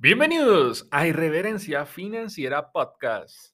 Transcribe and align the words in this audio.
Bienvenidos 0.00 0.86
a 0.92 1.08
Irreverencia 1.08 1.84
Financiera 1.84 2.70
Podcast. 2.70 3.52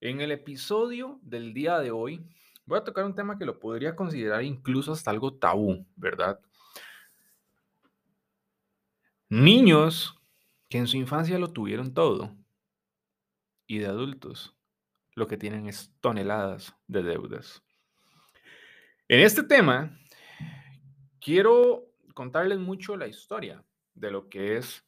En 0.00 0.20
el 0.20 0.32
episodio 0.32 1.20
del 1.22 1.54
día 1.54 1.78
de 1.78 1.92
hoy 1.92 2.26
voy 2.66 2.78
a 2.80 2.82
tocar 2.82 3.04
un 3.04 3.14
tema 3.14 3.38
que 3.38 3.44
lo 3.44 3.60
podría 3.60 3.94
considerar 3.94 4.42
incluso 4.42 4.90
hasta 4.90 5.12
algo 5.12 5.34
tabú, 5.34 5.86
¿verdad? 5.94 6.40
Niños 9.28 10.20
que 10.68 10.78
en 10.78 10.88
su 10.88 10.96
infancia 10.96 11.38
lo 11.38 11.52
tuvieron 11.52 11.94
todo 11.94 12.36
y 13.68 13.78
de 13.78 13.86
adultos 13.86 14.56
lo 15.14 15.28
que 15.28 15.36
tienen 15.36 15.68
es 15.68 15.94
toneladas 16.00 16.74
de 16.88 17.04
deudas. 17.04 17.62
En 19.06 19.20
este 19.20 19.44
tema 19.44 19.96
quiero 21.20 21.84
contarles 22.14 22.58
mucho 22.58 22.96
la 22.96 23.06
historia 23.06 23.64
de 23.94 24.10
lo 24.10 24.28
que 24.28 24.56
es 24.56 24.84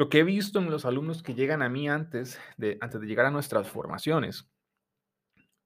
lo 0.00 0.08
que 0.08 0.20
he 0.20 0.24
visto 0.24 0.58
en 0.58 0.70
los 0.70 0.86
alumnos 0.86 1.22
que 1.22 1.34
llegan 1.34 1.60
a 1.60 1.68
mí 1.68 1.86
antes 1.86 2.40
de, 2.56 2.78
antes 2.80 3.02
de 3.02 3.06
llegar 3.06 3.26
a 3.26 3.30
nuestras 3.30 3.68
formaciones. 3.68 4.48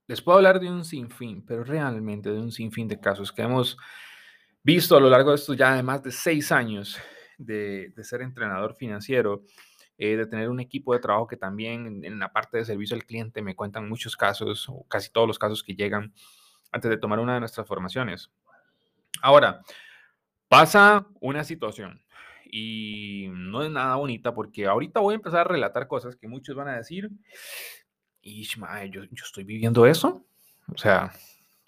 Les 0.08 0.20
puedo 0.20 0.38
hablar 0.38 0.58
de 0.58 0.68
un 0.68 0.84
sinfín, 0.84 1.46
pero 1.46 1.62
realmente 1.62 2.30
de 2.30 2.40
un 2.40 2.50
sinfín 2.50 2.88
de 2.88 2.98
casos 2.98 3.30
que 3.30 3.42
hemos 3.42 3.78
visto 4.60 4.96
a 4.96 5.00
lo 5.00 5.08
largo 5.08 5.30
de 5.30 5.36
estos 5.36 5.56
ya 5.56 5.80
más 5.84 6.02
de 6.02 6.10
seis 6.10 6.50
años 6.50 6.98
de, 7.38 7.92
ser 8.02 8.22
entrenador 8.22 8.74
financiero, 8.74 9.44
eh, 9.98 10.16
de 10.16 10.26
tener 10.26 10.48
un 10.48 10.58
equipo 10.58 10.94
de 10.94 10.98
trabajo 10.98 11.28
que 11.28 11.36
también 11.36 12.04
en, 12.04 12.18
la 12.18 12.32
parte 12.32 12.58
de 12.58 12.64
servicio 12.64 12.96
al 12.96 13.04
cliente 13.04 13.40
me 13.40 13.54
cuentan 13.54 13.88
muchos 13.88 14.16
casos, 14.16 14.68
casi 14.88 15.12
todos 15.12 15.28
los 15.28 15.38
casos 15.38 15.62
que 15.62 15.76
llegan 15.76 16.12
antes 16.72 16.90
de 16.90 16.96
tomar 16.96 17.20
una 17.20 17.34
de 17.34 17.38
nuestras 17.38 17.68
formaciones. 17.68 18.32
Ahora, 19.22 19.62
pasa 20.48 21.06
una 21.20 21.44
situación 21.44 22.03
y 22.56 23.26
no 23.32 23.64
es 23.64 23.70
nada 23.72 23.96
bonita 23.96 24.32
porque 24.32 24.66
ahorita 24.66 25.00
voy 25.00 25.14
a 25.14 25.16
empezar 25.16 25.40
a 25.40 25.50
relatar 25.52 25.88
cosas 25.88 26.14
que 26.14 26.28
muchos 26.28 26.54
van 26.54 26.68
a 26.68 26.76
decir, 26.76 27.10
y 28.22 28.44
yo, 28.44 28.60
yo 28.92 29.24
estoy 29.24 29.42
viviendo 29.42 29.84
eso, 29.86 30.24
o 30.72 30.78
sea, 30.78 31.10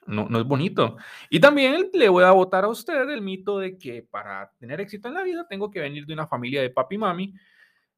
no, 0.06 0.28
no, 0.28 0.38
es 0.38 0.46
bonito. 0.46 0.96
Y 1.28 1.40
también 1.40 1.90
le 1.92 2.08
voy 2.08 2.22
a 2.22 2.30
votar 2.30 2.62
a 2.62 2.68
usted 2.68 3.10
el 3.10 3.20
mito 3.20 3.58
de 3.58 3.76
que 3.76 4.04
para 4.04 4.52
tener 4.60 4.80
éxito 4.80 5.08
en 5.08 5.14
la 5.14 5.24
vida 5.24 5.48
tengo 5.48 5.72
que 5.72 5.80
venir 5.80 6.06
de 6.06 6.12
una 6.12 6.28
familia 6.28 6.62
de 6.62 6.70
papi 6.70 6.94
y 6.94 6.98
mami, 6.98 7.34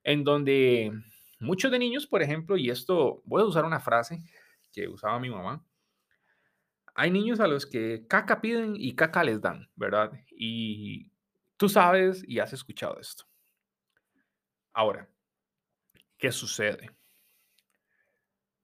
en 0.02 0.24
donde 0.24 0.90
muchos 1.40 1.70
de 1.70 1.78
niños, 1.78 2.06
por 2.06 2.22
ejemplo, 2.22 2.56
y 2.56 2.70
esto 2.70 3.20
voy 3.26 3.42
a 3.42 3.44
usar 3.44 3.66
una 3.66 3.80
frase 3.80 4.18
que 4.72 4.88
usaba 4.88 5.20
mi 5.20 5.28
mamá, 5.28 5.62
hay 6.94 7.10
niños 7.10 7.38
a 7.40 7.48
los 7.48 7.66
que 7.66 8.06
caca 8.08 8.40
piden 8.40 8.76
y 8.76 8.94
caca 8.94 9.22
les 9.22 9.42
dan, 9.42 9.68
¿verdad? 9.76 10.10
Y 10.30 11.12
Tú 11.58 11.68
sabes 11.68 12.22
y 12.26 12.38
has 12.38 12.52
escuchado 12.52 12.98
esto. 13.00 13.24
Ahora, 14.72 15.08
¿qué 16.16 16.30
sucede? 16.30 16.90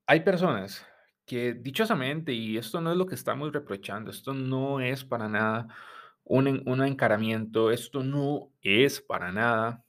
Hay 0.07 0.21
personas 0.21 0.87
que 1.27 1.55
dichosamente, 1.55 2.33
y 2.33 2.57
esto 2.57 2.81
no 2.81 2.93
es 2.93 2.97
lo 2.97 3.07
que 3.07 3.17
estamos 3.17 3.53
reprochando, 3.53 4.13
esto 4.13 4.33
no 4.33 4.81
es 4.81 5.05
para 5.05 5.29
nada 5.29 5.67
un, 6.23 6.63
un 6.67 6.85
encaramiento, 6.85 7.73
esto 7.73 8.05
no 8.05 8.53
es 8.61 9.01
para 9.01 9.33
nada 9.33 9.85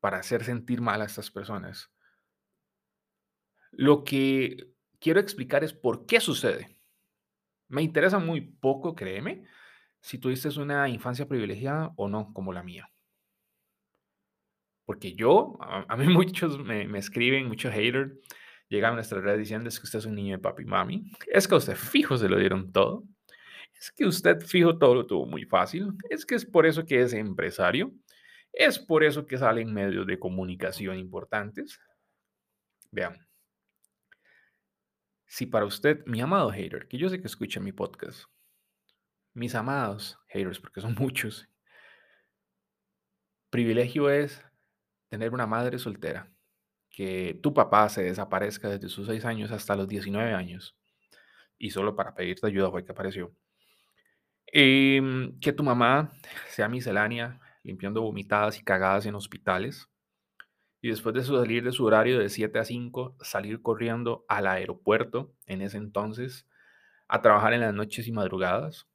para 0.00 0.18
hacer 0.18 0.44
sentir 0.44 0.80
mal 0.82 1.00
a 1.00 1.06
estas 1.06 1.30
personas. 1.30 1.90
Lo 3.72 4.04
que 4.04 4.68
quiero 5.00 5.20
explicar 5.20 5.64
es 5.64 5.72
por 5.72 6.06
qué 6.06 6.20
sucede. 6.20 6.78
Me 7.68 7.82
interesa 7.82 8.18
muy 8.18 8.40
poco, 8.40 8.94
créeme, 8.94 9.46
si 10.06 10.18
tuviste 10.18 10.48
una 10.60 10.88
infancia 10.88 11.26
privilegiada 11.26 11.92
o 11.96 12.08
no, 12.08 12.32
como 12.32 12.52
la 12.52 12.62
mía. 12.62 12.88
Porque 14.84 15.14
yo, 15.14 15.58
a, 15.60 15.96
mí 15.96 16.06
muchos 16.06 16.60
me, 16.60 16.96
escriben, 16.96 17.48
muchos 17.48 17.74
haters, 17.74 18.12
llegan 18.68 18.92
a 18.92 18.94
nuestra 18.94 19.20
red 19.20 19.36
diciendo 19.36 19.68
es 19.68 19.80
que 19.80 19.84
usted 19.84 19.98
es 19.98 20.06
un 20.06 20.14
niño 20.14 20.36
de 20.36 20.42
papi 20.42 20.62
y 20.62 20.66
mami, 20.66 21.10
es 21.26 21.48
que 21.48 21.56
a 21.56 21.58
usted 21.58 21.74
fijo 21.74 22.16
se 22.16 22.28
lo 22.28 22.38
dieron 22.38 22.70
todo, 22.70 23.02
es 23.76 23.90
que 23.90 24.06
usted 24.06 24.40
fijo 24.42 24.78
todo 24.78 24.94
lo 24.94 25.06
tuvo 25.06 25.26
muy 25.26 25.44
fácil, 25.44 25.88
es 26.08 26.24
que 26.24 26.36
es 26.36 26.46
por 26.46 26.66
eso 26.66 26.84
que 26.84 27.02
es 27.02 27.12
empresario, 27.12 27.92
es 28.52 28.78
por 28.78 29.02
eso 29.02 29.26
que 29.26 29.38
salen 29.38 29.74
medios 29.74 30.06
de 30.06 30.20
comunicación 30.20 30.98
importantes. 30.98 31.80
Vean, 32.92 33.26
si 35.26 35.46
para 35.46 35.66
usted, 35.66 36.06
mi 36.06 36.20
amado 36.20 36.52
hater, 36.52 36.86
que 36.86 36.96
yo 36.96 37.08
sé 37.08 37.20
que 37.20 37.26
escucha 37.26 37.58
mi 37.58 37.72
podcast, 37.72 38.26
mis 39.36 39.54
amados 39.54 40.18
haters, 40.28 40.58
porque 40.58 40.80
son 40.80 40.94
muchos, 40.98 41.48
privilegio 43.50 44.10
es 44.10 44.44
tener 45.08 45.32
una 45.32 45.46
madre 45.46 45.78
soltera, 45.78 46.32
que 46.90 47.38
tu 47.42 47.54
papá 47.54 47.88
se 47.88 48.02
desaparezca 48.02 48.68
desde 48.68 48.88
sus 48.88 49.06
6 49.06 49.24
años 49.24 49.52
hasta 49.52 49.76
los 49.76 49.86
19 49.86 50.32
años 50.34 50.76
y 51.58 51.70
solo 51.70 51.94
para 51.96 52.14
pedirte 52.14 52.46
ayuda 52.46 52.70
fue 52.70 52.84
que 52.84 52.92
apareció. 52.92 53.34
Em, 54.46 55.38
que 55.40 55.52
tu 55.52 55.62
mamá 55.62 56.12
sea 56.48 56.68
miscelánea, 56.68 57.40
limpiando 57.62 58.02
vomitadas 58.02 58.58
y 58.58 58.64
cagadas 58.64 59.06
en 59.06 59.14
hospitales. 59.14 59.88
Y 60.80 60.88
después 60.88 61.14
de 61.14 61.24
salir 61.24 61.64
de 61.64 61.72
su 61.72 61.84
horario 61.84 62.18
de 62.18 62.28
7 62.28 62.58
a 62.58 62.64
5, 62.64 63.16
salir 63.20 63.60
corriendo 63.60 64.24
al 64.28 64.46
aeropuerto 64.46 65.32
en 65.46 65.62
ese 65.62 65.78
entonces, 65.78 66.46
a 67.08 67.22
trabajar 67.22 67.54
en 67.54 67.60
las 67.60 67.74
noches 67.74 68.06
y 68.06 68.12
madrugadas, 68.12 68.86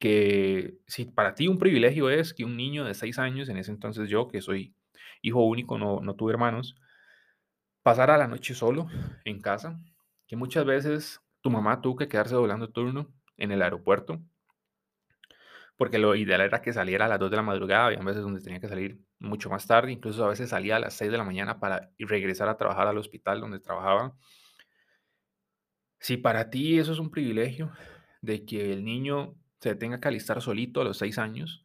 que 0.00 0.78
si 0.86 1.04
para 1.04 1.34
ti 1.34 1.46
un 1.46 1.58
privilegio 1.58 2.08
es 2.10 2.32
que 2.32 2.44
un 2.44 2.56
niño 2.56 2.84
de 2.84 2.94
seis 2.94 3.18
años, 3.18 3.48
en 3.50 3.58
ese 3.58 3.70
entonces 3.70 4.08
yo, 4.08 4.28
que 4.28 4.40
soy 4.40 4.74
hijo 5.22 5.44
único, 5.44 5.78
no, 5.78 6.00
no 6.00 6.16
tuve 6.16 6.32
hermanos, 6.32 6.74
pasara 7.82 8.16
la 8.16 8.26
noche 8.26 8.54
solo 8.54 8.88
en 9.24 9.40
casa, 9.40 9.78
que 10.26 10.36
muchas 10.36 10.64
veces 10.64 11.20
tu 11.42 11.50
mamá 11.50 11.82
tuvo 11.82 11.96
que 11.96 12.08
quedarse 12.08 12.34
doblando 12.34 12.70
turno 12.70 13.12
en 13.36 13.52
el 13.52 13.60
aeropuerto, 13.60 14.22
porque 15.76 15.98
lo 15.98 16.14
ideal 16.14 16.40
era 16.40 16.62
que 16.62 16.72
saliera 16.72 17.04
a 17.04 17.08
las 17.08 17.18
2 17.18 17.30
de 17.30 17.36
la 17.36 17.42
madrugada, 17.42 17.86
había 17.86 18.00
veces 18.00 18.22
donde 18.22 18.40
tenía 18.40 18.60
que 18.60 18.68
salir 18.68 19.00
mucho 19.18 19.50
más 19.50 19.66
tarde, 19.66 19.92
incluso 19.92 20.24
a 20.24 20.28
veces 20.28 20.48
salía 20.48 20.76
a 20.76 20.80
las 20.80 20.94
6 20.94 21.10
de 21.10 21.18
la 21.18 21.24
mañana 21.24 21.60
para 21.60 21.90
regresar 21.98 22.48
a 22.48 22.56
trabajar 22.56 22.88
al 22.88 22.96
hospital 22.96 23.40
donde 23.40 23.60
trabajaba. 23.60 24.16
Si 25.98 26.16
para 26.16 26.48
ti 26.48 26.78
eso 26.78 26.92
es 26.92 26.98
un 26.98 27.10
privilegio, 27.10 27.70
de 28.22 28.44
que 28.44 28.72
el 28.72 28.84
niño 28.84 29.36
se 29.60 29.74
tenga 29.74 30.00
que 30.00 30.08
alistar 30.08 30.40
solito 30.40 30.80
a 30.80 30.84
los 30.84 30.98
seis 30.98 31.18
años, 31.18 31.64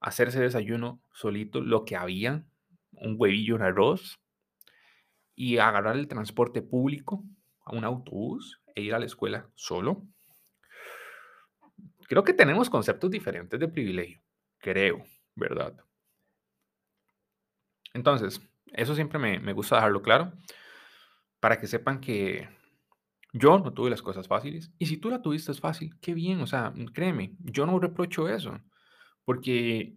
hacerse 0.00 0.40
desayuno 0.40 1.02
solito, 1.12 1.60
lo 1.60 1.84
que 1.84 1.96
había, 1.96 2.44
un 2.92 3.16
huevillo, 3.18 3.56
un 3.56 3.62
arroz, 3.62 4.20
y 5.34 5.58
agarrar 5.58 5.96
el 5.96 6.08
transporte 6.08 6.62
público 6.62 7.24
a 7.64 7.74
un 7.74 7.84
autobús 7.84 8.60
e 8.74 8.82
ir 8.82 8.94
a 8.94 8.98
la 8.98 9.06
escuela 9.06 9.48
solo. 9.54 10.06
Creo 12.06 12.24
que 12.24 12.34
tenemos 12.34 12.68
conceptos 12.68 13.10
diferentes 13.10 13.58
de 13.58 13.68
privilegio, 13.68 14.20
creo, 14.58 15.04
¿verdad? 15.34 15.74
Entonces, 17.94 18.40
eso 18.72 18.94
siempre 18.94 19.18
me, 19.18 19.38
me 19.40 19.52
gusta 19.52 19.76
dejarlo 19.76 20.02
claro, 20.02 20.32
para 21.40 21.58
que 21.58 21.66
sepan 21.66 22.00
que 22.00 22.48
yo 23.32 23.58
no 23.58 23.72
tuve 23.72 23.90
las 23.90 24.02
cosas 24.02 24.28
fáciles. 24.28 24.70
Y 24.78 24.86
si 24.86 24.98
tú 24.98 25.10
la 25.10 25.22
tuviste 25.22 25.52
es 25.52 25.60
fácil, 25.60 25.96
qué 26.00 26.14
bien. 26.14 26.40
O 26.40 26.46
sea, 26.46 26.70
mm, 26.70 26.86
créeme, 26.86 27.34
yo 27.40 27.66
no 27.66 27.78
reprocho 27.78 28.28
eso. 28.28 28.60
Porque 29.24 29.96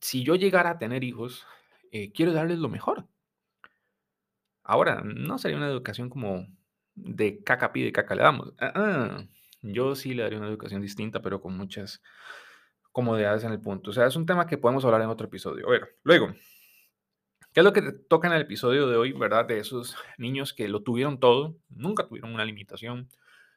si 0.00 0.24
yo 0.24 0.34
llegara 0.34 0.70
a 0.70 0.78
tener 0.78 1.04
hijos, 1.04 1.46
eh, 1.92 2.12
quiero 2.12 2.32
darles 2.32 2.58
lo 2.58 2.68
mejor. 2.68 3.06
Ahora, 4.64 5.02
no 5.04 5.38
sería 5.38 5.56
una 5.56 5.68
educación 5.68 6.10
como 6.10 6.46
de 6.94 7.42
caca 7.44 7.72
pide, 7.72 7.92
caca 7.92 8.14
le 8.14 8.22
damos. 8.22 8.52
Ah, 8.58 8.72
ah, 8.74 9.24
yo 9.62 9.94
sí 9.94 10.14
le 10.14 10.22
daría 10.24 10.38
una 10.38 10.48
educación 10.48 10.82
distinta, 10.82 11.22
pero 11.22 11.40
con 11.40 11.56
muchas 11.56 12.02
comodidades 12.90 13.44
en 13.44 13.52
el 13.52 13.60
punto. 13.60 13.90
O 13.90 13.92
sea, 13.92 14.06
es 14.06 14.16
un 14.16 14.26
tema 14.26 14.46
que 14.46 14.58
podemos 14.58 14.84
hablar 14.84 15.02
en 15.02 15.08
otro 15.08 15.26
episodio. 15.26 15.68
A 15.68 15.70
ver, 15.70 15.96
luego, 16.02 16.34
¿Qué 17.56 17.60
es 17.60 17.64
lo 17.64 17.72
que 17.72 17.80
toca 17.80 18.28
en 18.28 18.34
el 18.34 18.42
episodio 18.42 18.86
de 18.86 18.98
hoy, 18.98 19.12
verdad? 19.12 19.46
De 19.46 19.58
esos 19.58 19.96
niños 20.18 20.52
que 20.52 20.68
lo 20.68 20.82
tuvieron 20.82 21.18
todo, 21.18 21.56
nunca 21.70 22.06
tuvieron 22.06 22.34
una 22.34 22.44
limitación, 22.44 23.08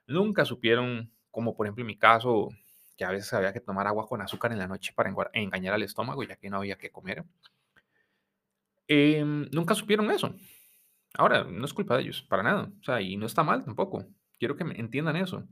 nunca 0.07 0.45
supieron, 0.45 1.11
como 1.31 1.53
por 1.53 1.65
ejemplo 1.65 1.81
en 1.81 1.87
mi 1.87 1.97
caso, 1.97 2.47
que 2.95 3.03
a 3.03 3.11
veces 3.11 3.33
había 3.33 3.51
que 3.51 3.59
tomar 3.59 3.87
agua 3.87 4.07
con 4.07 4.21
azúcar 4.21 4.53
en 4.53 4.59
la 4.59 4.69
noche 4.69 4.93
para 4.95 5.13
engañar 5.33 5.73
al 5.73 5.83
estómago, 5.83 6.23
ya 6.23 6.37
que 6.37 6.49
no 6.49 6.55
había 6.55 6.77
que 6.77 6.91
comer. 6.91 7.25
Em, 8.87 9.49
nunca 9.51 9.75
supieron 9.75 10.09
eso. 10.11 10.33
Ahora, 11.15 11.43
no 11.43 11.65
es 11.65 11.73
culpa 11.73 11.97
de 11.97 12.03
ellos, 12.03 12.21
para 12.21 12.41
nada. 12.41 12.71
O 12.79 12.83
sea, 12.85 13.01
y 13.01 13.17
no 13.17 13.25
está 13.25 13.43
mal 13.43 13.65
tampoco. 13.65 14.05
Quiero 14.39 14.55
que 14.55 14.63
me 14.63 14.79
entiendan 14.79 15.17
eso. 15.17 15.45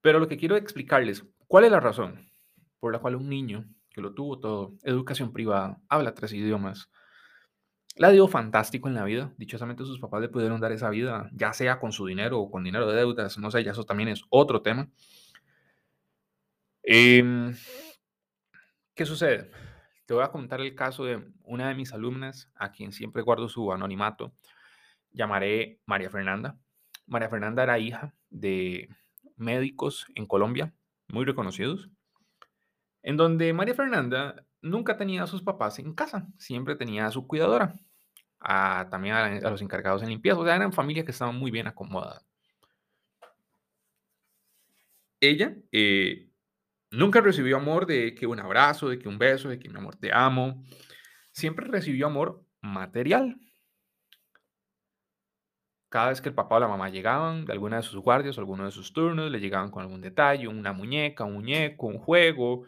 Pero 0.00 0.20
lo 0.20 0.28
que 0.28 0.36
quiero 0.36 0.54
explicarles, 0.54 1.24
¿cuál 1.48 1.64
es 1.64 1.72
la 1.72 1.80
razón 1.80 2.30
por 2.78 2.92
la 2.92 3.00
cual 3.00 3.16
un 3.16 3.28
niño 3.28 3.64
que 3.90 4.00
lo 4.00 4.14
tuvo 4.14 4.38
todo, 4.38 4.74
educación 4.84 5.32
privada, 5.32 5.80
habla 5.88 6.14
tres 6.14 6.32
idiomas, 6.32 6.88
la 7.96 8.10
dio 8.10 8.26
fantástico 8.28 8.88
en 8.88 8.94
la 8.94 9.04
vida. 9.04 9.32
Dichosamente 9.36 9.84
sus 9.84 10.00
papás 10.00 10.20
le 10.20 10.28
pudieron 10.28 10.60
dar 10.60 10.72
esa 10.72 10.90
vida, 10.90 11.30
ya 11.32 11.52
sea 11.52 11.78
con 11.78 11.92
su 11.92 12.06
dinero 12.06 12.40
o 12.40 12.50
con 12.50 12.64
dinero 12.64 12.88
de 12.88 12.96
deudas, 12.96 13.38
no 13.38 13.50
sé, 13.50 13.62
ya 13.64 13.72
eso 13.72 13.84
también 13.84 14.08
es 14.08 14.22
otro 14.30 14.62
tema. 14.62 14.88
Em, 16.82 17.54
¿Qué 18.94 19.06
sucede? 19.06 19.50
Te 20.06 20.14
voy 20.14 20.22
a 20.22 20.30
contar 20.30 20.60
el 20.60 20.74
caso 20.74 21.04
de 21.04 21.24
una 21.44 21.68
de 21.68 21.74
mis 21.74 21.92
alumnas, 21.92 22.50
a 22.54 22.72
quien 22.72 22.92
siempre 22.92 23.22
guardo 23.22 23.48
su 23.48 23.72
anonimato. 23.72 24.34
Llamaré 25.12 25.80
María 25.86 26.10
Fernanda. 26.10 26.58
María 27.06 27.28
Fernanda 27.28 27.62
era 27.62 27.78
hija 27.78 28.14
de 28.30 28.88
médicos 29.36 30.06
en 30.14 30.26
Colombia, 30.26 30.74
muy 31.08 31.24
reconocidos, 31.24 31.90
en 33.02 33.16
donde 33.16 33.52
María 33.52 33.74
Fernanda 33.74 34.46
nunca 34.62 34.96
tenía 34.96 35.22
a 35.22 35.26
sus 35.26 35.42
papás 35.42 35.78
en 35.78 35.94
casa, 35.94 36.26
siempre 36.38 36.76
tenía 36.76 37.06
a 37.06 37.10
su 37.10 37.26
cuidadora, 37.26 37.74
también 38.90 39.14
a, 39.14 39.50
los 39.50 39.62
encargados 39.62 40.02
en 40.02 40.10
limpieza, 40.10 40.38
o 40.38 40.44
sea, 40.44 40.56
eran 40.56 40.72
familias 40.72 41.04
que 41.04 41.12
estaban 41.12 41.36
muy 41.36 41.50
bien 41.50 41.66
acomodadas. 41.66 42.24
Ella 45.20 45.56
eh, 45.72 46.28
nunca 46.90 47.20
recibió 47.20 47.56
amor 47.56 47.86
de 47.86 48.14
que 48.14 48.26
un 48.26 48.40
abrazo, 48.40 48.88
de 48.88 48.98
que 48.98 49.08
un 49.08 49.18
beso, 49.18 49.48
de 49.48 49.58
que 49.58 49.68
mi 49.68 49.78
amor 49.78 49.96
te 49.96 50.12
amo. 50.12 50.62
Siempre 51.32 51.66
recibió 51.66 52.06
amor 52.06 52.44
material. 52.60 53.36
Cada 55.88 56.08
vez 56.08 56.20
que 56.20 56.28
el 56.28 56.34
papá 56.34 56.56
o 56.56 56.60
la 56.60 56.68
mamá 56.68 56.88
llegaban 56.90 57.44
de 57.44 57.52
alguna 57.52 57.76
de 57.76 57.82
sus 57.84 58.00
guardias 58.02 58.36
o 58.36 58.40
alguno 58.40 58.64
de 58.64 58.72
sus 58.72 58.92
turnos, 58.92 59.30
le 59.30 59.40
llegaban 59.40 59.70
con 59.70 59.82
algún 59.82 60.00
detalle, 60.00 60.48
una 60.48 60.72
muñeca, 60.72 61.24
un 61.24 61.34
muñeco, 61.34 61.86
un 61.86 61.98
juego, 61.98 62.64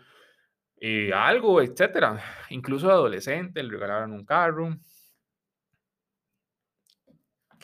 eh, 0.81 1.13
algo, 1.13 1.61
etcétera. 1.61 2.23
Incluso 2.51 2.87
de 2.87 2.93
adolescente 2.93 3.63
le 3.63 3.71
regalaron 3.71 4.13
un 4.13 4.25
carro. 4.25 4.79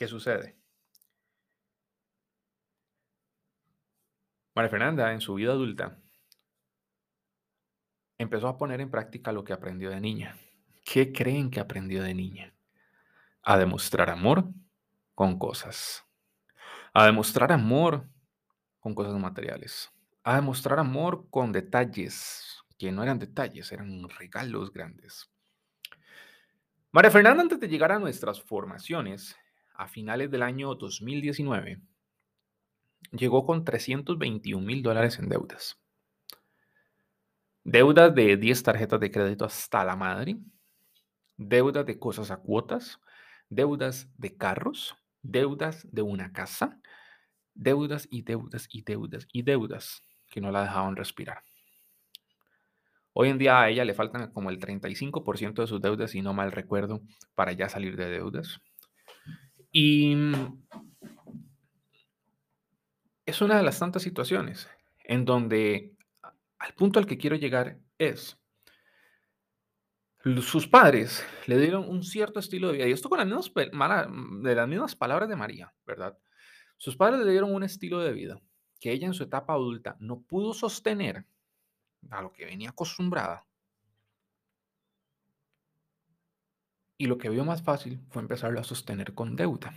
¿Qué 0.03 0.09
sucede? 0.09 0.59
María 4.53 4.69
Fernanda, 4.69 5.13
en 5.13 5.21
su 5.21 5.35
vida 5.35 5.53
adulta, 5.53 5.97
empezó 8.19 8.49
a 8.49 8.59
poner 8.59 8.81
en 8.81 8.91
práctica 8.91 9.31
lo 9.31 9.45
que 9.45 9.53
aprendió 9.53 9.91
de 9.91 10.01
niña. 10.01 10.37
¿Qué 10.85 11.13
creen 11.13 11.53
que 11.53 11.61
aprendió 11.61 12.03
de 12.03 12.15
niña? 12.15 12.53
A 13.45 13.57
demostrar 13.57 14.11
amor 14.11 14.49
con 15.15 15.39
cosas. 15.39 16.05
A 16.95 17.07
demostrar 17.07 17.53
amor 17.53 18.09
con 18.81 18.97
cosas 18.97 19.15
materiales. 19.21 19.89
A 20.25 20.35
demostrar 20.35 20.81
amor 20.81 21.31
con 21.31 21.53
detalles, 21.53 22.61
que 22.77 22.91
no 22.91 23.05
eran 23.05 23.21
detalles, 23.21 23.71
eran 23.71 24.09
regalos 24.09 24.73
grandes. 24.73 25.31
María 26.91 27.13
Fernanda, 27.13 27.43
antes 27.43 27.61
de 27.61 27.69
llegar 27.69 27.93
a 27.93 28.01
nuestras 28.01 28.43
formaciones, 28.43 29.37
a 29.83 29.89
finales 29.89 30.31
del 30.31 30.43
año 30.43 30.75
2019, 30.77 31.81
llegó 33.11 33.45
con 33.45 33.65
321 33.65 34.65
mil 34.65 34.83
dólares 34.83 35.19
en 35.19 35.29
deudas. 35.29 35.81
Deudas 37.65 38.15
de 38.15 38.37
10 38.37 38.63
tarjetas 38.63 39.01
de 39.01 39.11
crédito 39.11 39.45
hasta 39.45 39.85
la 39.85 39.97
madre, 39.97 40.39
deudas 41.37 41.85
de 41.85 41.99
cosas 41.99 42.31
a 42.31 42.37
cuotas, 42.37 43.01
deudas 43.49 44.09
de 44.19 44.37
carros, 44.37 44.95
deudas 45.23 45.87
de 45.91 46.03
una 46.03 46.33
casa, 46.33 46.81
deudas 47.55 48.07
y 48.11 48.23
deudas 48.23 48.69
y 48.71 48.83
deudas 48.83 49.27
y 49.33 49.43
deudas 49.43 50.03
que 50.31 50.41
no 50.41 50.53
la 50.53 50.63
dejaban 50.63 50.95
respirar. 50.95 51.43
Hoy 53.15 53.29
en 53.29 53.39
día 53.39 53.61
a 53.61 53.69
ella 53.69 53.85
le 53.85 53.95
faltan 53.95 54.31
como 54.33 54.51
el 54.51 54.59
35% 54.59 55.61
de 55.61 55.67
sus 55.67 55.83
deudas, 55.83 56.13
si 56.13 56.23
no 56.23 56.33
mal 56.35 56.53
recuerdo, 56.53 57.03
para 57.35 57.53
ya 57.53 57.69
salir 57.69 57.97
de 57.97 58.09
deudas. 58.09 58.61
Y 59.73 60.15
es 63.25 63.41
una 63.41 63.57
de 63.57 63.63
las 63.63 63.79
tantas 63.79 64.03
situaciones 64.03 64.69
en 65.05 65.25
donde 65.25 65.97
al 66.59 66.75
punto 66.75 66.99
al 66.99 67.07
que 67.07 67.17
quiero 67.17 67.37
llegar 67.37 67.79
es, 67.99 68.39
sus 70.43 70.69
padres 70.69 71.27
le 71.47 71.59
dieron 71.59 71.89
un 71.89 72.03
cierto 72.03 72.39
estilo 72.39 72.69
de 72.69 72.75
vida, 72.75 72.87
y 72.87 72.93
esto 72.93 73.09
con 73.09 73.19
las 73.19 73.27
mismas, 73.27 73.51
de 74.43 74.55
las 74.55 74.69
mismas 74.69 74.95
palabras 74.95 75.29
de 75.29 75.37
María, 75.37 75.75
¿verdad? 75.87 76.17
Sus 76.77 76.97
padres 76.97 77.25
le 77.25 77.31
dieron 77.33 77.55
un 77.55 77.65
estilo 77.65 78.01
de 78.01 78.13
vida 78.13 78.41
que 78.79 78.93
ella 78.93 79.07
en 79.07 79.15
su 79.15 79.25
etapa 79.25 79.55
adulta 79.55 79.97
no 80.01 80.21
pudo 80.21 80.53
sostener 80.53 81.25
a 82.11 82.21
lo 82.21 82.33
que 82.33 82.45
venía 82.45 82.71
acostumbrada. 82.71 83.47
Y 87.03 87.07
lo 87.07 87.19
que 87.19 87.29
vio 87.29 87.45
más 87.45 87.65
fácil 87.65 87.99
fue 88.11 88.23
empezarlo 88.23 88.61
a 88.61 88.63
sostener 88.63 89.13
con 89.13 89.35
deuda. 89.35 89.75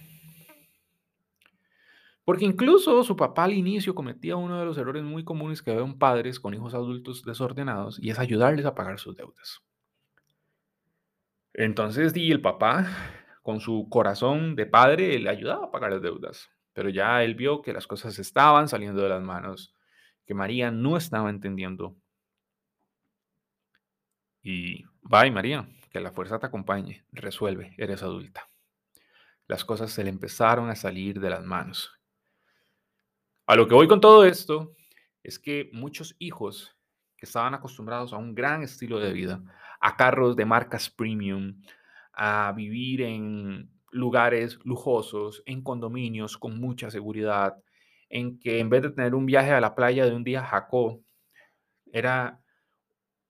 Porque 2.24 2.46
incluso 2.46 3.04
su 3.04 3.16
papá 3.16 3.46
al 3.46 3.54
inicio 3.54 3.96
cometía 3.96 4.36
uno 4.36 4.60
de 4.60 4.66
los 4.66 4.78
errores 4.78 5.02
muy 5.02 5.24
comunes 5.24 5.64
que 5.64 5.76
ven 5.76 5.98
padres 5.98 6.40
con 6.40 6.54
hijos 6.54 6.76
adultos 6.76 7.24
desordenados 7.24 7.98
y 8.00 8.12
es 8.12 8.20
ayudarles 8.20 8.68
a 8.68 8.76
pagar 8.76 9.00
sus 9.00 9.16
deudas. 9.16 9.64
Entonces, 11.52 12.14
di 12.14 12.32
el 12.32 12.42
papá, 12.42 12.86
con 13.42 13.60
su 13.60 13.88
corazón 13.90 14.56
de 14.56 14.68
padre, 14.68 15.18
le 15.18 15.32
ayudaba 15.32 15.66
a 15.66 15.72
pagar 15.72 15.94
las 15.94 16.04
deudas, 16.04 16.52
pero 16.74 16.90
ya 16.90 17.24
él 17.24 17.34
vio 17.34 17.64
que 17.64 17.74
las 17.74 17.88
cosas 17.88 18.20
estaban 18.20 18.68
saliendo 18.68 19.02
de 19.02 19.10
las 19.10 19.24
manos, 19.24 19.74
que 20.28 20.36
María 20.36 20.70
no 20.70 20.96
estaba 20.96 21.32
entendiendo. 21.32 21.96
Y, 24.44 24.84
bye 25.02 25.32
María, 25.32 25.68
que 25.96 26.04
la 26.04 26.12
fuerza 26.12 26.40
te 26.40 26.46
acompañe, 26.46 27.06
resuelve, 27.12 27.74
eres 27.78 28.04
adulta. 28.04 28.50
Las 29.48 29.64
cosas 29.64 29.92
se 29.92 30.04
le 30.04 30.10
empezaron 30.10 30.70
a 30.70 30.76
salir 30.76 31.20
de 31.20 31.30
las 31.30 31.44
manos 31.44 31.96
a 33.48 33.56
lo 33.56 33.68
que 33.68 33.76
voy 33.76 33.88
con 33.88 34.02
todo 34.02 34.26
esto 34.26 34.76
es 35.24 35.38
que 35.38 35.70
muchos 35.72 36.16
hijos 36.20 36.76
que 37.16 37.26
estaban 37.26 37.54
acostumbrados 37.54 38.12
a 38.12 38.18
un 38.18 38.34
gran 38.34 38.64
estilo 38.64 39.00
de 39.00 39.14
vida, 39.14 39.42
a 39.80 39.96
carros 39.96 40.36
de 40.36 40.46
marcas 40.46 40.90
premium, 40.90 41.62
a 42.14 42.52
vivir 42.56 43.02
en 43.02 43.70
lugares 43.92 44.60
lujosos, 44.64 45.44
en 45.46 45.62
condominios 45.62 46.38
con 46.38 46.60
mucha 46.60 46.90
seguridad, 46.90 47.56
en 48.10 48.40
que 48.40 48.60
en 48.60 48.70
vez 48.70 48.82
de 48.82 48.90
tener 48.90 49.16
un 49.16 49.26
viaje 49.26 49.52
a 49.52 49.62
la 49.62 49.76
playa 49.76 50.06
de 50.06 50.16
un 50.16 50.24
día 50.24 50.44
Jacó, 50.44 51.02
era 51.92 52.42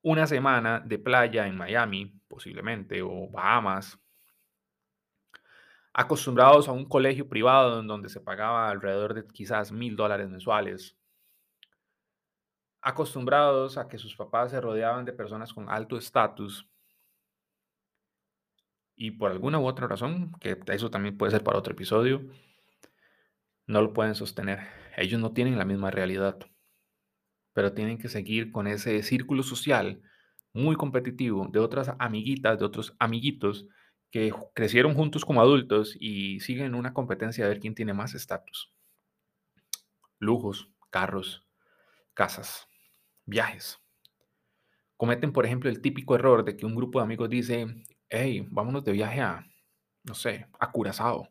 una 0.02 0.28
semana 0.28 0.80
de 0.80 0.98
playa 0.98 1.48
en 1.48 1.58
Miami, 1.58 2.15
posiblemente, 2.28 3.02
o 3.02 3.30
Bahamas, 3.30 4.00
acostumbrados 5.94 6.68
a 6.68 6.74
un 6.74 6.86
colegio 6.86 7.30
privado 7.30 7.80
en 7.80 7.88
donde 7.88 8.10
se 8.10 8.20
pagaba 8.20 8.70
alrededor 8.70 9.14
de 9.14 9.26
quizás 9.28 9.72
mil 9.72 9.96
dólares 9.96 10.30
mensuales, 10.30 10.98
acostumbrados 12.82 13.78
a 13.78 13.88
que 13.88 13.98
sus 13.98 14.16
papás 14.16 14.52
se 14.52 14.60
rodeaban 14.60 15.06
de 15.06 15.14
personas 15.14 15.54
con 15.54 15.70
alto 15.70 15.98
estatus. 15.98 16.70
Y 18.96 19.12
por 19.12 19.32
alguna 19.32 19.60
u 19.60 19.66
otra 19.66 19.88
razón, 19.88 20.34
que 20.40 20.60
eso 20.68 20.90
también 20.90 21.18
puede 21.18 21.32
ser 21.32 21.44
para 21.44 21.58
otro 21.58 21.74
episodio, 21.74 22.22
no 23.66 23.82
lo 23.82 23.94
pueden 23.94 24.16
sostener. 24.16 24.68
Ellos 24.98 25.20
no 25.20 25.32
tienen 25.34 25.58
la 25.58 25.66
misma 25.66 25.92
realidad, 25.92 26.38
pero 27.54 27.74
tienen 27.74 27.98
que 27.98 28.10
seguir 28.10 28.52
con 28.52 28.68
ese 28.68 29.02
círculo 29.02 29.44
social 29.44 30.02
muy 30.56 30.76
competitivo 30.78 31.48
de 31.52 31.60
otras 31.60 31.92
amiguitas, 32.00 32.58
de 32.58 32.66
otros 32.66 32.96
amiguitos 32.98 33.68
que 34.10 34.34
crecieron 34.54 34.94
juntos 34.94 35.26
como 35.26 35.42
adultos 35.42 35.98
y 36.00 36.40
siguen 36.40 36.68
en 36.68 36.76
una 36.76 36.94
competencia 36.94 37.44
de 37.44 37.50
ver 37.50 37.60
quién 37.60 37.76
tiene 37.76 37.94
más 37.94 38.16
estatus. 38.16 38.72
Lujos, 40.18 40.72
carros, 40.90 41.46
casas, 42.14 42.70
viajes. 43.26 43.78
Cometen, 44.96 45.34
por 45.34 45.46
ejemplo, 45.46 45.70
el 45.70 45.82
típico 45.82 46.16
error 46.16 46.46
de 46.46 46.56
que 46.56 46.66
un 46.66 46.74
grupo 46.74 47.00
de 47.00 47.04
amigos 47.04 47.30
dice, 47.30 47.68
hey, 48.08 48.48
vámonos 48.50 48.86
de 48.86 48.94
viaje 48.94 49.20
a, 49.20 49.46
no 50.04 50.14
sé, 50.14 50.48
a 50.58 50.72
Curazao, 50.72 51.28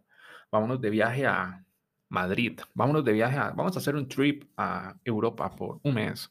vámonos 0.52 0.82
de 0.82 0.90
viaje 0.90 1.24
a 1.24 1.64
Madrid, 2.10 2.60
vámonos 2.74 3.04
de 3.06 3.12
viaje 3.12 3.38
a, 3.38 3.52
vamos 3.52 3.74
a 3.74 3.78
hacer 3.78 3.96
un 3.96 4.06
trip 4.06 4.44
a 4.58 4.94
Europa 5.02 5.48
por 5.56 5.80
un 5.82 5.94
mes. 5.94 6.30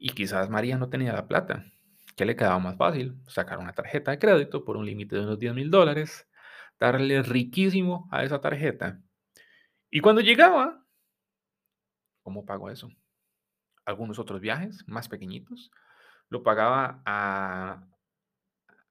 Y 0.00 0.10
quizás 0.10 0.50
María 0.50 0.78
no 0.78 0.88
tenía 0.88 1.12
la 1.12 1.28
plata 1.28 1.66
¿Qué 2.20 2.26
le 2.26 2.36
quedaba 2.36 2.58
más 2.58 2.76
fácil? 2.76 3.16
Sacar 3.28 3.58
una 3.58 3.72
tarjeta 3.72 4.10
de 4.10 4.18
crédito 4.18 4.62
por 4.62 4.76
un 4.76 4.84
límite 4.84 5.16
de 5.16 5.22
unos 5.22 5.38
10 5.38 5.54
mil 5.54 5.70
dólares, 5.70 6.28
darle 6.78 7.22
riquísimo 7.22 8.10
a 8.10 8.24
esa 8.24 8.42
tarjeta. 8.42 9.00
Y 9.90 10.00
cuando 10.00 10.20
llegaba, 10.20 10.84
¿cómo 12.22 12.44
pago 12.44 12.68
eso? 12.68 12.90
Algunos 13.86 14.18
otros 14.18 14.38
viajes 14.42 14.84
más 14.86 15.08
pequeñitos, 15.08 15.70
lo 16.28 16.42
pagaba 16.42 17.00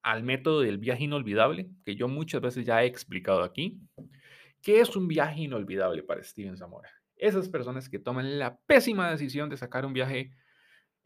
al 0.01 0.23
método 0.23 0.61
del 0.61 0.79
viaje 0.79 1.03
inolvidable, 1.03 1.69
que 1.85 1.95
yo 1.95 2.07
muchas 2.07 2.41
veces 2.41 2.65
ya 2.65 2.81
he 2.81 2.87
explicado 2.87 3.43
aquí. 3.43 3.79
¿Qué 4.59 4.81
es 4.81 4.95
un 4.95 5.07
viaje 5.07 5.41
inolvidable 5.41 6.01
para 6.01 6.23
Steven 6.23 6.57
Zamora? 6.57 6.89
Esas 7.15 7.47
personas 7.47 7.89
que 7.89 7.99
toman 7.99 8.39
la 8.39 8.57
pésima 8.61 9.11
decisión 9.11 9.51
de 9.51 9.57
sacar 9.57 9.85
un 9.85 9.93
viaje 9.93 10.31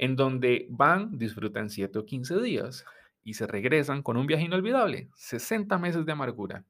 en 0.04 0.18
donde 0.18 0.68
van, 0.70 1.18
disfrutan 1.18 1.70
7 1.70 1.98
o 1.98 2.06
15 2.06 2.42
días 2.42 2.84
y 3.24 3.36
se 3.36 3.48
regresan 3.48 4.04
con 4.04 4.18
un 4.18 4.28
viaje 4.28 4.44
inolvidable, 4.44 5.10
60 5.16 5.78
meses 5.78 6.06
de 6.06 6.12
amargura. 6.12 6.66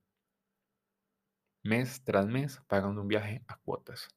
Mes 1.63 2.03
tras 2.03 2.27
mes 2.27 2.61
pagando 2.67 3.01
un 3.01 3.07
viaje 3.07 3.43
a 3.47 3.57
cuotas. 3.57 4.07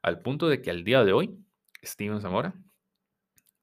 Al 0.00 0.22
punto 0.22 0.48
de 0.48 0.62
que 0.62 0.70
al 0.70 0.84
día 0.84 1.04
de 1.04 1.12
hoy, 1.12 1.38
Steven 1.84 2.22
Zamora 2.22 2.54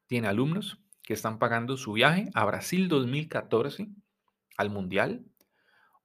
tiene 0.05 0.27
alumnos 0.27 0.79
que 1.01 1.15
están 1.15 1.39
pagando 1.39 1.75
su 1.75 1.93
viaje 1.93 2.29
a 2.35 2.45
Brasil 2.45 2.87
2014, 2.87 3.87
al 4.57 4.69
Mundial, 4.69 5.25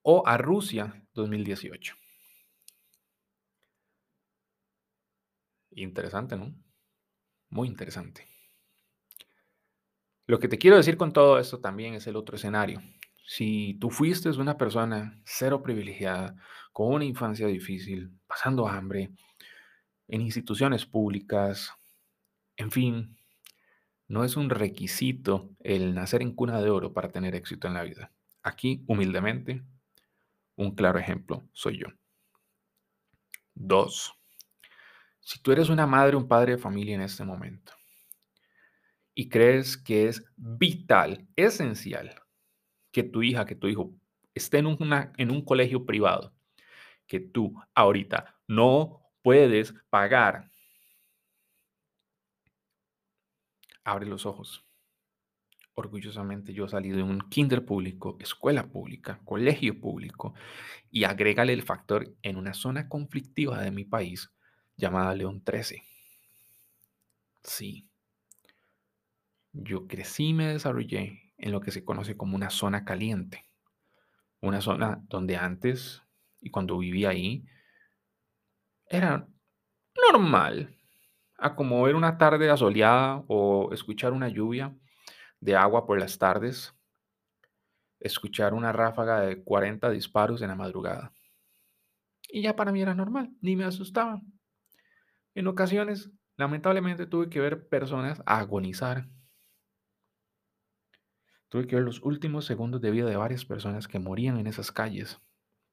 o 0.01 0.25
a 0.25 0.39
Rusia 0.39 1.05
2018. 1.13 1.95
Interesante, 5.75 6.37
¿no? 6.37 6.55
Muy 7.49 7.67
interesante. 7.67 8.34
Lo 10.27 10.39
que 10.39 10.47
te 10.47 10.57
quiero 10.57 10.77
decir 10.77 10.97
con 10.97 11.13
todo 11.13 11.37
esto 11.37 11.59
también 11.59 11.93
es 11.93 12.07
el 12.07 12.15
otro 12.15 12.35
escenario. 12.35 12.81
Si 13.27 13.77
tú 13.79 13.91
fuiste 13.91 14.29
una 14.31 14.57
persona 14.57 15.21
cero 15.23 15.61
privilegiada, 15.61 16.35
con 16.73 16.93
una 16.93 17.05
infancia 17.05 17.45
difícil, 17.45 18.11
pasando 18.25 18.67
hambre, 18.67 19.11
en 20.07 20.21
instituciones 20.21 20.85
públicas, 20.87 21.71
en 22.57 22.71
fin, 22.71 23.17
no 24.07 24.23
es 24.23 24.35
un 24.35 24.49
requisito 24.49 25.51
el 25.59 25.93
nacer 25.93 26.23
en 26.23 26.33
cuna 26.33 26.59
de 26.59 26.71
oro 26.71 26.91
para 26.91 27.09
tener 27.09 27.35
éxito 27.35 27.67
en 27.67 27.75
la 27.75 27.83
vida. 27.83 28.11
Aquí, 28.41 28.83
humildemente, 28.87 29.63
un 30.55 30.73
claro 30.73 30.97
ejemplo 30.97 31.47
soy 31.53 31.79
yo. 31.79 31.87
Dos, 33.53 34.13
si 35.19 35.39
tú 35.39 35.51
eres 35.51 35.69
una 35.69 35.85
madre 35.85 36.15
o 36.15 36.19
un 36.19 36.27
padre 36.27 36.53
de 36.53 36.57
familia 36.57 36.95
en 36.95 37.01
este 37.01 37.23
momento 37.23 37.73
y 39.15 39.29
crees 39.29 39.77
que 39.77 40.09
es 40.09 40.25
vital, 40.35 41.25
esencial, 41.37 42.21
que 42.91 43.03
tu 43.03 43.23
hija, 43.23 43.45
que 43.45 43.55
tu 43.55 43.67
hijo 43.67 43.95
esté 44.35 44.57
en, 44.59 44.65
una, 44.67 45.13
en 45.17 45.31
un 45.31 45.43
colegio 45.43 45.85
privado, 45.85 46.33
que 47.07 47.21
tú 47.21 47.55
ahorita 47.73 48.37
no 48.47 49.01
puedes 49.21 49.73
pagar, 49.89 50.51
abre 53.85 54.05
los 54.05 54.25
ojos. 54.25 54.65
Orgullosamente 55.75 56.53
yo 56.53 56.67
salí 56.67 56.89
de 56.89 57.03
un 57.03 57.19
kinder 57.29 57.65
público, 57.65 58.17
escuela 58.19 58.67
pública, 58.67 59.19
colegio 59.25 59.79
público 59.79 60.33
y 60.89 61.03
agrégale 61.03 61.53
el 61.53 61.63
factor 61.63 62.15
en 62.21 62.37
una 62.37 62.53
zona 62.53 62.87
conflictiva 62.87 63.61
de 63.61 63.71
mi 63.71 63.83
país 63.83 64.31
llamada 64.77 65.13
León 65.15 65.43
13. 65.43 65.83
Sí. 67.43 67.89
Yo 69.55 69.87
crecí 69.87 70.29
y 70.29 70.33
me 70.33 70.47
desarrollé 70.47 71.33
en 71.37 71.51
lo 71.51 71.61
que 71.61 71.71
se 71.71 71.83
conoce 71.83 72.17
como 72.17 72.35
una 72.35 72.49
zona 72.49 72.85
caliente. 72.85 73.45
Una 74.41 74.61
zona 74.61 75.01
donde 75.07 75.37
antes 75.37 76.03
y 76.41 76.51
cuando 76.51 76.77
vivía 76.77 77.09
ahí 77.09 77.45
era 78.87 79.27
normal 80.11 80.75
a 81.37 81.55
como 81.55 81.81
ver 81.83 81.95
una 81.95 82.17
tarde 82.17 82.49
asoleada 82.49 83.23
o 83.27 83.71
escuchar 83.73 84.13
una 84.13 84.29
lluvia 84.29 84.75
de 85.39 85.55
agua 85.55 85.85
por 85.85 85.99
las 85.99 86.17
tardes, 86.17 86.73
escuchar 87.99 88.53
una 88.53 88.71
ráfaga 88.71 89.21
de 89.21 89.43
40 89.43 89.89
disparos 89.89 90.41
en 90.41 90.49
la 90.49 90.55
madrugada. 90.55 91.11
Y 92.29 92.41
ya 92.41 92.55
para 92.55 92.71
mí 92.71 92.81
era 92.81 92.95
normal, 92.95 93.31
ni 93.41 93.55
me 93.55 93.65
asustaba. 93.65 94.21
En 95.33 95.47
ocasiones, 95.47 96.11
lamentablemente, 96.37 97.05
tuve 97.05 97.29
que 97.29 97.39
ver 97.39 97.67
personas 97.67 98.21
agonizar. 98.25 99.07
Tuve 101.49 101.67
que 101.67 101.75
ver 101.75 101.85
los 101.85 102.01
últimos 102.01 102.45
segundos 102.45 102.81
de 102.81 102.91
vida 102.91 103.05
de 103.05 103.15
varias 103.15 103.45
personas 103.45 103.87
que 103.87 103.99
morían 103.99 104.37
en 104.37 104.47
esas 104.47 104.71
calles 104.71 105.19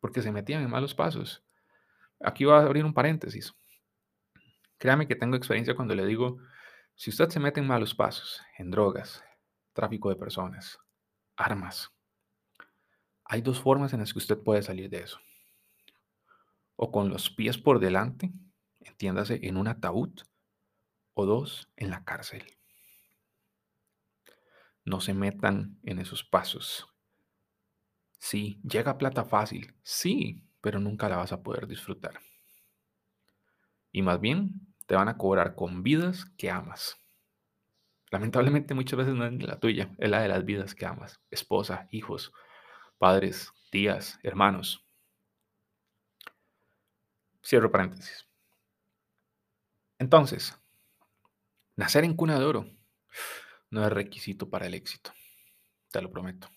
porque 0.02 0.20
se 0.20 0.32
metían 0.32 0.62
en 0.62 0.70
malos 0.70 0.94
pasos. 0.94 1.44
Aquí 2.20 2.44
voy 2.44 2.54
a 2.54 2.58
abrir 2.58 2.84
un 2.84 2.92
paréntesis. 2.92 3.54
Créame 4.76 5.06
que 5.06 5.14
tengo 5.14 5.36
experiencia 5.36 5.76
cuando 5.76 5.94
le 5.94 6.04
digo, 6.04 6.38
si 6.96 7.10
usted 7.10 7.28
se 7.28 7.38
mete 7.38 7.60
en 7.60 7.68
malos 7.68 7.94
pasos, 7.94 8.42
en 8.58 8.72
drogas, 8.72 9.22
tráfico 9.72 10.08
de 10.08 10.16
personas, 10.16 10.76
armas, 11.36 11.92
hay 13.24 13.42
dos 13.42 13.60
formas 13.60 13.92
en 13.92 14.00
las 14.00 14.12
que 14.12 14.18
usted 14.18 14.38
puede 14.38 14.62
salir 14.62 14.90
de 14.90 15.04
eso. 15.04 15.20
O 16.74 16.90
con 16.90 17.08
los 17.08 17.30
pies 17.30 17.56
por 17.56 17.78
delante, 17.78 18.32
entiéndase, 18.80 19.38
en 19.44 19.56
un 19.56 19.68
ataúd, 19.68 20.10
o 21.14 21.26
dos, 21.26 21.70
en 21.76 21.90
la 21.90 22.02
cárcel. 22.02 22.44
No 24.84 25.00
se 25.00 25.14
metan 25.14 25.78
en 25.82 25.98
esos 25.98 26.24
pasos. 26.24 26.86
Sí, 28.18 28.60
llega 28.62 28.98
plata 28.98 29.24
fácil, 29.24 29.74
sí, 29.82 30.44
pero 30.60 30.78
nunca 30.78 31.08
la 31.08 31.16
vas 31.16 31.32
a 31.32 31.42
poder 31.42 31.66
disfrutar. 31.66 32.20
Y 33.90 34.02
más 34.02 34.20
bien, 34.20 34.74
te 34.86 34.94
van 34.94 35.08
a 35.08 35.16
cobrar 35.18 35.54
con 35.54 35.82
vidas 35.82 36.24
que 36.36 36.50
amas. 36.50 36.98
Lamentablemente 38.10 38.74
muchas 38.74 38.98
veces 38.98 39.14
no 39.14 39.26
es 39.26 39.42
la 39.42 39.58
tuya, 39.58 39.94
es 39.98 40.10
la 40.10 40.20
de 40.20 40.28
las 40.28 40.44
vidas 40.44 40.74
que 40.74 40.86
amas. 40.86 41.20
Esposa, 41.30 41.88
hijos, 41.90 42.32
padres, 42.98 43.50
tías, 43.70 44.18
hermanos. 44.22 44.86
Cierro 47.42 47.72
paréntesis. 47.72 48.26
Entonces, 49.98 50.56
nacer 51.76 52.04
en 52.04 52.14
cuna 52.14 52.38
de 52.38 52.44
oro 52.44 52.66
no 53.72 53.84
es 53.84 53.92
requisito 53.92 54.48
para 54.48 54.66
el 54.66 54.74
éxito, 54.74 55.12
te 55.90 56.00
lo 56.02 56.10
prometo. 56.10 56.48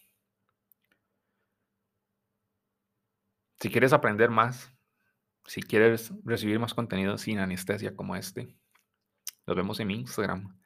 Si 3.59 3.69
quieres 3.69 3.93
aprender 3.93 4.29
más, 4.29 4.73
si 5.45 5.61
quieres 5.61 6.11
recibir 6.25 6.59
más 6.59 6.73
contenido 6.73 7.17
sin 7.17 7.39
anestesia 7.39 7.95
como 7.95 8.17
este, 8.17 8.53
nos 9.47 9.55
vemos 9.55 9.79
en 9.79 9.87
mi 9.87 9.95
Instagram, 9.95 10.59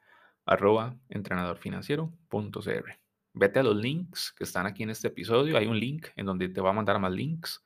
arroba 0.44 0.96
entrenadorfinanciero.cr. 1.08 2.98
Vete 3.32 3.58
a 3.60 3.62
los 3.62 3.76
links 3.76 4.32
que 4.32 4.42
están 4.42 4.66
aquí 4.66 4.82
en 4.82 4.90
este 4.90 5.06
episodio. 5.06 5.56
Hay 5.56 5.68
un 5.68 5.78
link 5.78 6.08
en 6.16 6.26
donde 6.26 6.48
te 6.48 6.60
va 6.60 6.70
a 6.70 6.74
mandar 6.74 6.98
más 6.98 7.12
links. 7.12 7.64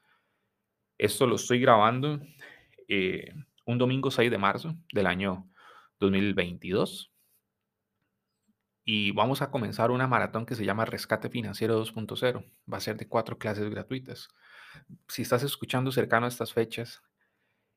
Esto 0.98 1.26
lo 1.26 1.36
estoy 1.36 1.58
grabando 1.58 2.20
eh, 2.86 3.32
un 3.64 3.78
domingo 3.78 4.10
6 4.10 4.30
de 4.30 4.36
marzo 4.36 4.76
del 4.92 5.06
año 5.06 5.48
2022. 6.00 7.13
Y 8.84 9.12
vamos 9.12 9.40
a 9.40 9.50
comenzar 9.50 9.90
una 9.90 10.06
maratón 10.06 10.44
que 10.44 10.54
se 10.54 10.64
llama 10.64 10.84
Rescate 10.84 11.30
Financiero 11.30 11.82
2.0. 11.82 12.44
Va 12.70 12.76
a 12.76 12.80
ser 12.80 12.96
de 12.96 13.08
cuatro 13.08 13.38
clases 13.38 13.70
gratuitas. 13.70 14.28
Si 15.08 15.22
estás 15.22 15.42
escuchando 15.42 15.90
cercano 15.90 16.26
a 16.26 16.28
estas 16.28 16.52
fechas, 16.52 17.02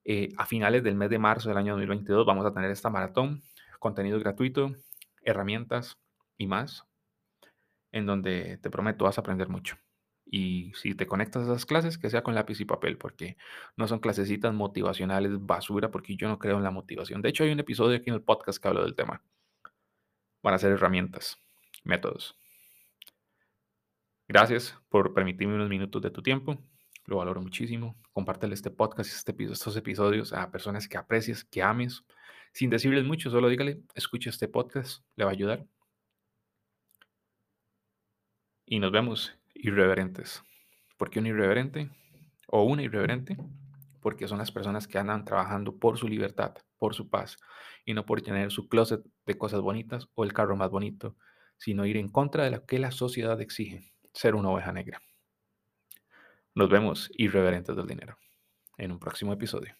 eh, 0.04 0.34
a 0.38 0.46
finales 0.46 0.84
del 0.84 0.96
mes 0.96 1.10
de 1.10 1.20
marzo 1.20 1.50
del 1.50 1.58
año 1.58 1.74
2022 1.74 2.26
vamos 2.26 2.46
a 2.46 2.54
tener 2.54 2.72
esta 2.72 2.90
maratón, 2.90 3.42
contenido 3.80 4.20
gratuito, 4.20 4.76
herramientas 5.22 5.98
y 6.38 6.48
más, 6.48 6.86
en 7.92 8.06
donde 8.06 8.58
te 8.58 8.70
prometo 8.70 9.06
vas 9.06 9.18
a 9.18 9.22
aprender 9.22 9.50
mucho. 9.50 9.78
Y 10.26 10.74
si 10.76 10.94
te 10.94 11.08
conectas 11.08 11.44
a 11.44 11.52
esas 11.52 11.66
clases, 11.66 11.98
que 11.98 12.10
sea 12.10 12.22
con 12.24 12.36
lápiz 12.36 12.60
y 12.60 12.66
papel, 12.66 12.98
porque 12.98 13.38
no 13.78 13.88
son 13.88 14.00
clasecitas 14.00 14.54
motivacionales 14.54 15.32
basura, 15.40 15.90
porque 15.90 16.18
yo 16.18 16.28
no 16.28 16.38
creo 16.38 16.58
en 16.58 16.64
la 16.64 16.72
motivación. 16.72 17.22
De 17.22 17.30
hecho, 17.30 17.44
hay 17.44 17.52
un 17.52 17.60
episodio 17.60 17.98
aquí 17.98 18.10
en 18.10 18.16
el 18.16 18.22
podcast 18.24 18.62
que 18.62 18.68
habla 18.68 18.82
del 18.82 18.96
tema. 18.96 19.24
Van 20.48 20.54
a 20.54 20.60
ser 20.60 20.72
herramientas, 20.72 21.38
métodos. 21.84 22.39
Gracias 24.30 24.77
por 24.88 25.13
permitirme 25.13 25.56
unos 25.56 25.68
minutos 25.68 26.01
de 26.01 26.10
tu 26.10 26.22
tiempo. 26.22 26.58
Lo 27.04 27.18
valoro 27.18 27.42
muchísimo. 27.42 27.98
Compártele 28.13 28.54
este 28.54 28.72
podcast, 28.72 29.12
este, 29.12 29.36
estos 29.44 29.75
episodios 29.75 30.32
a 30.32 30.50
personas 30.50 30.88
que 30.88 30.96
aprecies, 30.96 31.44
que 31.44 31.62
ames. 31.62 32.06
Sin 32.54 32.70
decirles 32.70 33.04
mucho, 33.04 33.30
solo 33.30 33.50
dígale, 33.50 33.82
escuche 33.94 34.30
este 34.30 34.48
podcast, 34.48 35.04
le 35.18 35.25
va 35.25 35.32
a 35.32 35.34
ayudar. 35.34 35.66
Y 38.66 38.80
nos 38.80 38.94
vemos 38.94 39.38
irreverentes. 39.54 40.44
¿Por 40.96 41.10
qué 41.10 41.20
un 41.20 41.27
irreverente? 41.27 41.89
O 42.48 42.63
una 42.63 42.84
irreverente. 42.84 43.36
Porque 44.00 44.30
son 44.30 44.38
las 44.38 44.54
personas 44.54 44.88
que 44.88 44.98
andan 44.98 45.25
trabajando 45.25 45.75
por 45.75 45.98
su 45.98 46.08
libertad, 46.08 46.56
por 46.77 46.96
su 46.96 47.10
paz, 47.10 47.38
y 47.86 47.93
no 47.93 48.05
por 48.05 48.22
tener 48.22 48.51
su 48.51 48.67
closet 48.67 49.01
de 49.25 49.38
cosas 49.38 49.62
bonitas 49.62 50.07
o 50.15 50.24
el 50.24 50.34
carro 50.34 50.55
más 50.55 50.69
bonito, 50.69 51.15
sino 51.57 51.86
ir 51.86 51.98
en 51.98 52.10
contra 52.10 52.43
de 52.43 52.51
lo 52.51 52.65
que 52.65 52.79
la 52.79 52.91
sociedad 52.91 53.39
exige, 53.41 53.93
ser 54.13 54.36
una 54.36 54.50
oveja 54.50 54.72
negra. 54.72 55.01
Nos 56.53 56.69
vemos 56.69 57.10
irreverentes 57.13 57.75
del 57.75 57.88
dinero 57.88 58.17
en 58.77 58.91
un 58.91 59.00
próximo 59.00 59.34
episodio. 59.34 59.75